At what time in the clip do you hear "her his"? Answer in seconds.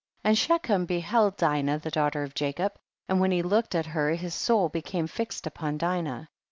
3.85-4.33